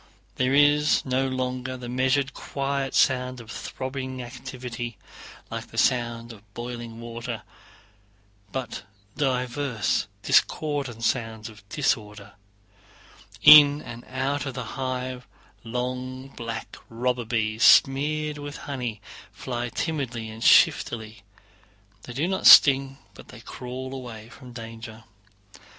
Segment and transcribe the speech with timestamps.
[0.37, 4.97] There is no longer the measured quiet sound of throbbing activity,
[5.51, 7.43] like the sound of boiling water,
[8.51, 8.81] but
[9.15, 12.33] diverse discordant sounds of disorder.
[13.43, 15.27] In and out of the hive
[15.63, 21.21] long black robber bees smeared with honey fly timidly and shiftily.
[22.01, 25.03] They do not sting, but crawl away from danger.